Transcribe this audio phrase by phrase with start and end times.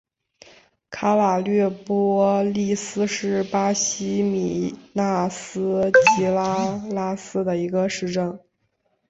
[0.89, 8.39] 卡瓦略波利斯是巴西米纳斯吉拉斯州的一个市镇。